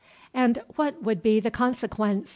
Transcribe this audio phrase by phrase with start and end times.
[0.33, 2.29] "And what would be the consequence?"